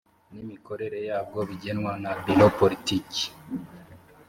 n 0.33 0.35
imikorere 0.43 0.99
yabwo 1.09 1.39
bigenwa 1.49 1.91
na 2.03 2.11
biro 2.23 2.47
politiki 2.59 3.23